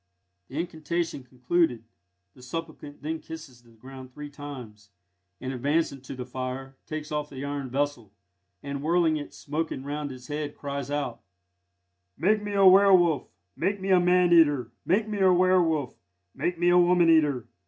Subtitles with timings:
[0.47, 1.83] The incantation concluded,
[2.33, 4.89] the supplicant then kisses the ground three times,
[5.39, 8.11] and advancing to the fire, takes off the iron vessel,
[8.63, 11.21] and whirling it smoking round his head, cries out:
[12.17, 13.27] "Make me a werwolf!
[13.55, 14.71] make me a man eater!
[14.87, 15.95] Make me a werwolf!
[16.33, 17.47] make me a woman eater!